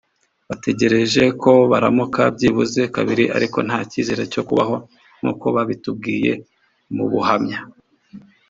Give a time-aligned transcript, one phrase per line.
[0.49, 4.75] bategereje ko baramuka byibuze kabiri ariko nta cyizere cyo kubaho
[5.19, 6.31] nk’uko babitubwiye
[6.95, 7.59] mu buhamya